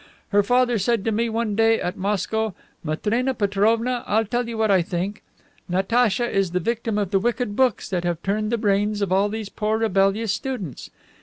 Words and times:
Her 0.29 0.41
father 0.41 0.79
said 0.79 1.05
to 1.05 1.11
me 1.11 1.29
one 1.29 1.55
day 1.55 1.79
at 1.79 1.95
Moscow, 1.95 2.55
'Matrena 2.83 3.35
Petrovna, 3.35 4.03
I'll 4.07 4.25
tell 4.25 4.49
you 4.49 4.57
what 4.57 4.71
I 4.71 4.81
think 4.81 5.21
Natacha 5.69 6.27
is 6.27 6.53
the 6.53 6.59
victim 6.59 6.97
of 6.97 7.11
the 7.11 7.19
wicked 7.19 7.55
books 7.55 7.87
that 7.89 8.03
have 8.03 8.23
turned 8.23 8.51
the 8.51 8.57
brains 8.57 9.03
of 9.03 9.11
all 9.11 9.29
these 9.29 9.49
poor 9.49 9.77
rebellious 9.77 10.33
students. 10.33 10.89